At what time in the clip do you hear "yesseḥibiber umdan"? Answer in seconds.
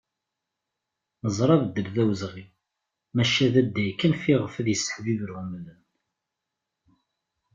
4.69-5.81